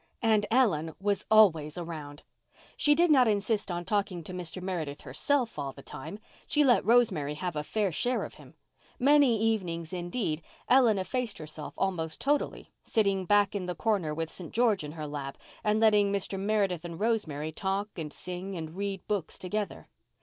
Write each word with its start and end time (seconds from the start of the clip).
And 0.23 0.47
Ellen 0.49 0.95
was 0.99 1.25
always 1.29 1.77
around. 1.77 2.23
She 2.75 2.95
did 2.95 3.11
not 3.11 3.27
insist 3.27 3.69
on 3.69 3.85
talking 3.85 4.23
to 4.23 4.33
Mr. 4.33 4.59
Meredith 4.59 5.01
herself 5.01 5.59
all 5.59 5.73
the 5.73 5.83
time. 5.83 6.17
She 6.47 6.63
let 6.63 6.83
Rosemary 6.83 7.35
have 7.35 7.55
a 7.55 7.61
fair 7.63 7.91
share 7.91 8.23
of 8.23 8.33
him. 8.33 8.55
Many 8.97 9.39
evenings, 9.39 9.93
indeed, 9.93 10.41
Ellen 10.67 10.97
effaced 10.97 11.37
herself 11.37 11.75
almost 11.77 12.19
totally, 12.19 12.71
sitting 12.83 13.25
back 13.27 13.53
in 13.53 13.67
the 13.67 13.75
corner 13.75 14.11
with 14.11 14.31
St. 14.31 14.51
George 14.51 14.83
in 14.83 14.93
her 14.93 15.05
lap, 15.05 15.37
and 15.63 15.79
letting 15.79 16.11
Mr. 16.11 16.39
Meredith 16.39 16.83
and 16.83 16.99
Rosemary 16.99 17.51
talk 17.51 17.89
and 17.95 18.11
sing 18.11 18.57
and 18.57 18.73
read 18.73 19.05
books 19.07 19.37
together. 19.37 19.87